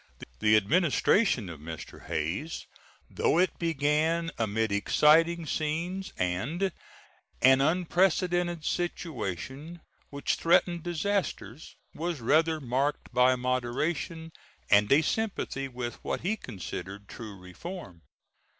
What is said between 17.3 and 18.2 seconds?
reform.